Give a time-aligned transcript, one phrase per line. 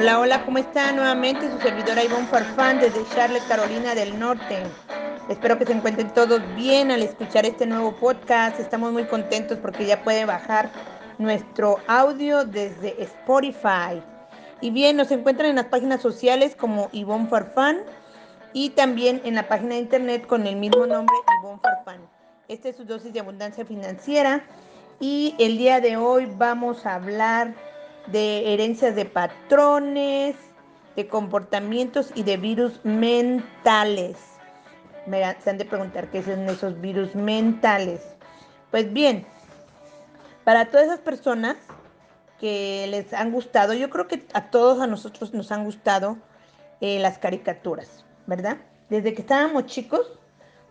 [0.00, 0.92] Hola, hola, ¿cómo está?
[0.92, 4.62] Nuevamente su servidora Ivonne Farfán desde Charlotte, Carolina del Norte.
[5.28, 8.60] Espero que se encuentren todos bien al escuchar este nuevo podcast.
[8.60, 10.70] Estamos muy contentos porque ya puede bajar
[11.18, 14.00] nuestro audio desde Spotify.
[14.60, 17.78] Y bien, nos encuentran en las páginas sociales como Ivonne Farfán
[18.52, 22.08] y también en la página de internet con el mismo nombre, Ivonne Farfán.
[22.46, 24.44] Esta es su dosis de abundancia financiera
[25.00, 27.52] y el día de hoy vamos a hablar
[28.12, 30.36] de herencias de patrones,
[30.96, 34.16] de comportamientos y de virus mentales.
[35.06, 38.02] Me se han de preguntar qué son esos virus mentales.
[38.70, 39.26] Pues bien,
[40.44, 41.56] para todas esas personas
[42.40, 46.18] que les han gustado, yo creo que a todos a nosotros nos han gustado
[46.80, 48.58] eh, las caricaturas, ¿verdad?
[48.88, 50.17] Desde que estábamos chicos,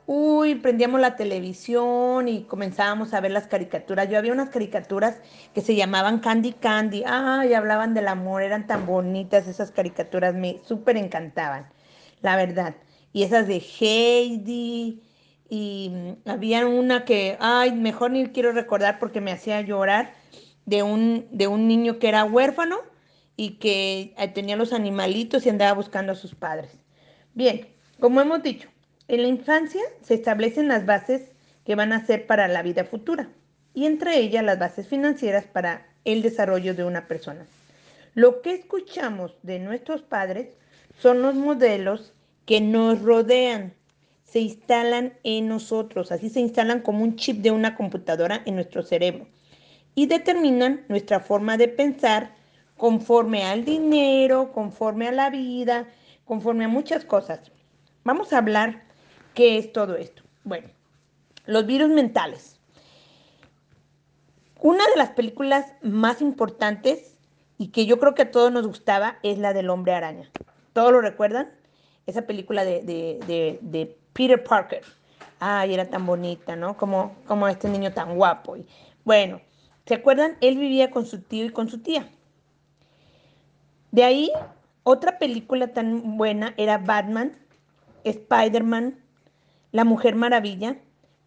[0.07, 4.09] uy, prendíamos la televisión y comenzábamos a ver las caricaturas.
[4.09, 5.19] Yo había unas caricaturas
[5.53, 10.61] que se llamaban Candy Candy, ay, hablaban del amor, eran tan bonitas esas caricaturas, me
[10.63, 11.67] súper encantaban,
[12.21, 12.75] la verdad.
[13.13, 15.03] Y esas de Heidi,
[15.49, 20.13] y mm, había una que, ay, mejor ni quiero recordar porque me hacía llorar,
[20.65, 22.77] de un, de un niño que era huérfano
[23.37, 26.79] y que eh, tenía los animalitos y andaba buscando a sus padres.
[27.33, 27.67] Bien,
[27.99, 28.69] como hemos dicho,
[29.07, 31.31] en la infancia se establecen las bases
[31.65, 33.29] que van a ser para la vida futura
[33.73, 37.45] y entre ellas las bases financieras para el desarrollo de una persona.
[38.15, 40.49] Lo que escuchamos de nuestros padres
[40.99, 42.13] son los modelos
[42.45, 43.73] que nos rodean,
[44.23, 48.83] se instalan en nosotros, así se instalan como un chip de una computadora en nuestro
[48.83, 49.27] cerebro
[49.95, 52.35] y determinan nuestra forma de pensar
[52.75, 55.87] conforme al dinero, conforme a la vida,
[56.25, 57.51] conforme a muchas cosas.
[58.03, 58.86] Vamos a hablar
[59.37, 60.23] ¿Qué es todo esto?
[60.45, 60.67] Bueno,
[61.45, 62.59] los virus mentales.
[64.59, 67.15] Una de las películas más importantes
[67.59, 70.27] y que yo creo que a todos nos gustaba es la del hombre araña.
[70.73, 71.51] ¿Todos lo recuerdan?
[72.07, 74.81] Esa película de, Peter Parker.
[75.39, 76.75] Ay, era tan bonita, ¿no?
[76.75, 78.57] Como, como este niño tan guapo.
[79.05, 79.39] Bueno,
[79.85, 80.35] ¿se acuerdan?
[80.41, 82.09] Él vivía con su tío y con su tía.
[83.91, 84.31] De ahí,
[84.81, 87.37] otra película tan buena era Batman,
[88.03, 89.03] Spider-Man,
[89.71, 90.77] la Mujer Maravilla,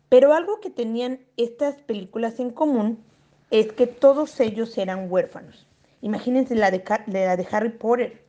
[0.08, 3.04] pero algo que tenían estas películas en común
[3.50, 5.66] es que todos ellos eran huérfanos.
[6.02, 8.24] Imagínense la de, Harry Potter,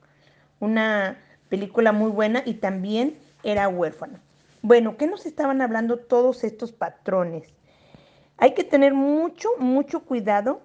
[0.60, 1.18] una
[1.50, 4.20] película muy buena y también era huérfano.
[4.62, 7.54] Bueno, ¿qué nos estaban hablando todos estos patrones?
[8.38, 10.62] Hay que tener mucho, mucho cuidado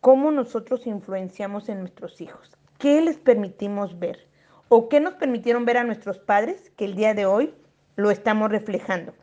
[0.00, 2.50] cómo nosotros influenciamos en nuestros hijos.
[2.78, 4.26] ¿Qué les permitimos ver?
[4.68, 7.54] ¿O qué nos permitieron ver a nuestros padres que el día de hoy
[7.96, 9.14] lo estamos reflejando.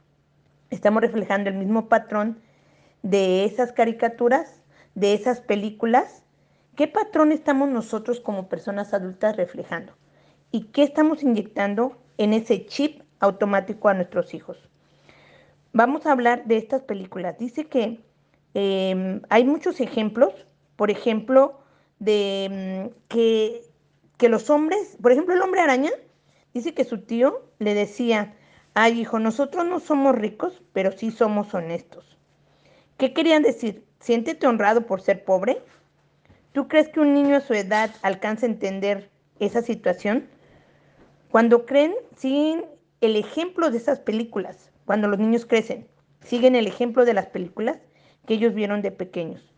[0.69, 2.39] Estamos reflejando el mismo patrón
[3.03, 4.61] de esas caricaturas,
[4.95, 6.23] de esas películas.
[6.75, 9.93] ¿Qué patrón estamos nosotros como personas adultas reflejando?
[10.51, 14.57] ¿Y qué estamos inyectando en ese chip automático a nuestros hijos?
[15.73, 17.37] Vamos a hablar de estas películas.
[17.37, 18.01] Dice que
[18.53, 20.33] em, hay muchos ejemplos,
[20.75, 21.59] por ejemplo,
[21.99, 23.61] de mm, que,
[24.17, 25.91] que los hombres, por ejemplo, el hombre araña,
[26.53, 28.35] dice que su tío le decía,
[28.79, 32.15] Ay, hijo, nosotros no somos ricos, pero sí somos honestos.
[32.97, 33.83] ¿Qué querían decir?
[33.99, 35.63] ¿Siéntete honrado por ser pobre?
[36.51, 40.27] ¿Tú crees que un niño a su edad alcanza a entender esa situación?
[41.31, 42.65] Cuando creen, siguen
[43.01, 44.69] el ejemplo de esas películas.
[44.85, 45.87] Cuando los niños crecen,
[46.23, 47.79] siguen el ejemplo de las películas
[48.27, 49.55] que ellos vieron de pequeños.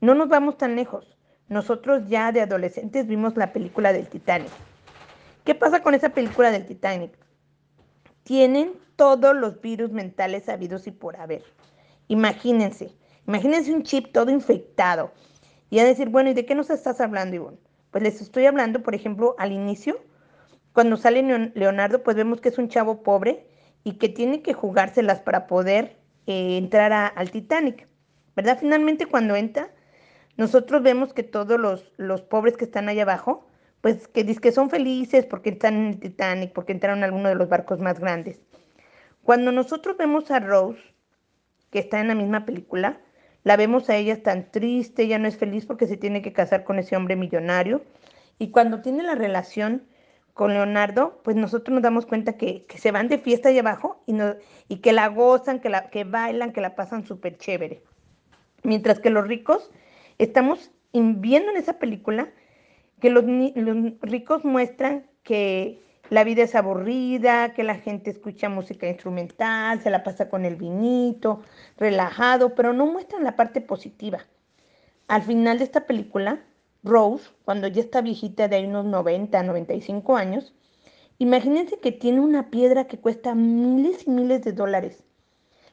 [0.00, 1.18] No nos vamos tan lejos.
[1.48, 4.52] Nosotros ya de adolescentes vimos la película del Titanic.
[5.42, 7.18] ¿Qué pasa con esa película del Titanic?
[8.30, 11.42] Tienen todos los virus mentales habidos y por haber.
[12.06, 12.94] Imagínense,
[13.26, 15.10] imagínense un chip todo infectado.
[15.68, 17.58] Y a decir, bueno, ¿y de qué nos estás hablando, Ivonne?
[17.90, 19.98] Pues les estoy hablando, por ejemplo, al inicio,
[20.72, 23.48] cuando sale Leonardo, pues vemos que es un chavo pobre
[23.82, 25.96] y que tiene que jugárselas para poder
[26.28, 27.88] eh, entrar al Titanic,
[28.36, 28.58] ¿verdad?
[28.60, 29.72] Finalmente cuando entra,
[30.36, 33.49] nosotros vemos que todos los, los pobres que están allá abajo,
[33.80, 37.28] pues que dicen que son felices porque están en el Titanic, porque entraron en alguno
[37.28, 38.40] de los barcos más grandes.
[39.22, 40.80] Cuando nosotros vemos a Rose,
[41.70, 43.00] que está en la misma película,
[43.42, 46.64] la vemos a ella tan triste, ella no es feliz porque se tiene que casar
[46.64, 47.82] con ese hombre millonario.
[48.38, 49.84] Y cuando tiene la relación
[50.34, 54.12] con Leonardo, pues nosotros nos damos cuenta que, se van de fiesta allá abajo y,
[54.12, 54.36] no,
[54.68, 57.82] y que la gozan, que, la, que bailan, que la pasan súper chévere.
[58.62, 59.70] Mientras que los ricos
[60.18, 62.30] estamos viendo en esa película
[63.00, 63.24] que los,
[64.02, 65.80] ricos muestran que
[66.10, 70.56] la vida es aburrida, que la gente escucha música instrumental, se la pasa con el
[70.56, 71.42] vinito,
[71.76, 74.26] relajado, pero no muestran la parte positiva.
[75.08, 76.40] Al final de esta película,
[76.82, 80.54] Rose, cuando ya está viejita de unos 90, 95 años,
[81.18, 85.02] imagínense que tiene una piedra que cuesta miles y miles de dólares.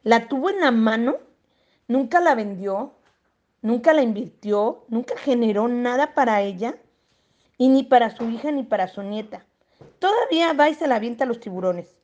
[0.04, 1.18] La tuvo en la mano,
[1.88, 2.94] nunca la vendió,
[3.62, 6.78] nunca la invirtió, nunca generó nada para ella,
[7.58, 9.46] y ni para su hija ni para su nieta.
[10.00, 11.98] Todavía va y se la avienta a los tiburones.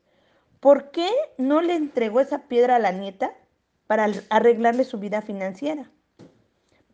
[0.60, 1.08] ¿Por qué
[1.38, 3.34] no le entregó esa piedra a la nieta
[3.86, 5.90] para arreglarle su vida financiera?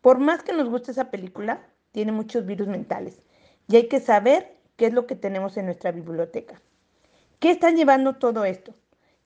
[0.01, 3.21] Por más que nos guste esa película, tiene muchos virus mentales
[3.67, 6.61] y hay que saber qué es lo que tenemos en nuestra biblioteca.
[7.39, 8.73] ¿Qué están llevando todo esto?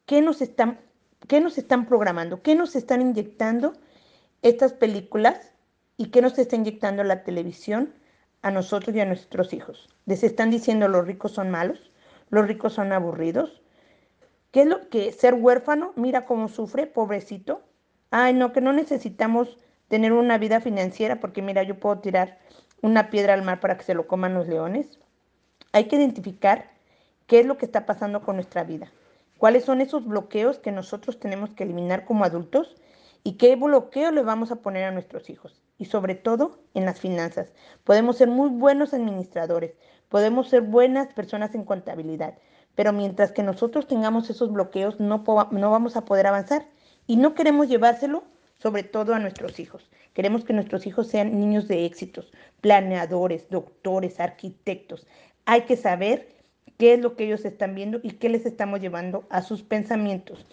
[0.06, 0.80] ¿Qué nos están,
[1.28, 2.42] qué nos están programando?
[2.42, 3.74] ¿Qué nos están inyectando
[4.42, 5.52] estas películas
[5.98, 7.94] y qué nos está inyectando la televisión
[8.46, 9.90] a nosotros y a nuestros hijos?
[10.06, 11.92] ¿Les están diciendo los ricos son malos?
[12.30, 13.64] ¿Los ricos son aburridos?
[14.52, 15.94] ¿Qué es lo que ser huérfano?
[15.96, 17.64] Mira cómo sufre, pobrecito.
[18.12, 19.58] Ay, no, que no necesitamos
[19.88, 22.38] tener una vida financiera, porque mira, yo puedo tirar
[22.84, 25.00] una piedra al mar para que se lo coman los leones.
[25.72, 26.70] Hay que identificar
[27.26, 28.92] qué es lo que está pasando con nuestra vida,
[29.40, 32.76] cuáles son esos bloqueos que nosotros tenemos que eliminar como adultos
[33.24, 35.65] y qué bloqueo le vamos a poner a nuestros hijos.
[35.78, 37.54] Y sobre todo en las finanzas.
[37.84, 39.74] Podemos ser muy buenos administradores,
[40.10, 42.38] podemos ser buenas personas en contabilidad,
[42.76, 46.66] pero mientras que nosotros tengamos esos bloqueos no, no vamos a poder avanzar
[47.08, 48.24] y no queremos llevárselo
[48.58, 49.90] sobre todo a nuestros hijos.
[50.14, 52.32] Queremos que nuestros hijos sean niños de éxitos,
[52.62, 55.06] planeadores, doctores, arquitectos.
[55.46, 56.30] Hay que saber
[56.78, 60.46] qué es lo que ellos están viendo y qué les estamos llevando a sus pensamientos.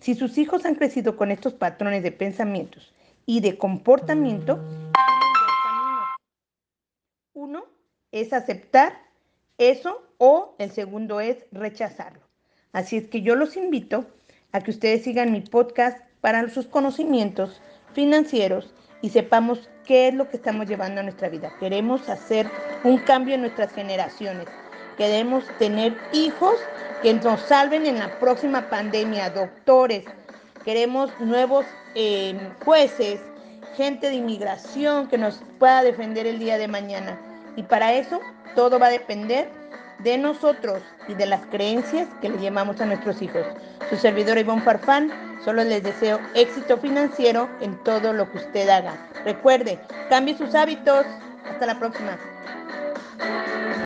[0.00, 2.92] Si sus hijos han crecido con estos patrones de pensamientos
[3.26, 4.60] y de comportamiento,
[7.34, 7.64] uno
[8.12, 8.98] es aceptar
[9.58, 12.22] eso o el segundo es rechazarlo.
[12.72, 14.06] Así es que yo los invito
[14.52, 17.60] a que ustedes sigan mi podcast para sus conocimientos
[17.92, 21.52] financieros y sepamos qué es lo que estamos llevando a nuestra vida.
[21.58, 22.50] Queremos hacer
[22.84, 24.46] un cambio en nuestras generaciones.
[24.96, 26.56] Queremos tener hijos
[27.02, 30.04] que nos salven en la próxima pandemia, doctores.
[30.66, 31.64] Queremos nuevos
[31.94, 33.20] eh, jueces,
[33.76, 37.16] gente de inmigración que nos pueda defender el día de mañana.
[37.54, 38.20] Y para eso
[38.56, 39.48] todo va a depender
[40.00, 43.46] de nosotros y de las creencias que le llamamos a nuestros hijos.
[43.88, 45.12] Su servidor Ivonne Farfán,
[45.44, 48.96] solo les deseo éxito financiero en todo lo que usted haga.
[49.24, 49.78] Recuerde,
[50.10, 51.06] cambie sus hábitos.
[51.48, 52.18] Hasta la próxima.